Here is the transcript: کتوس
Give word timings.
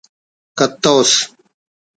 کتوس 0.57 1.13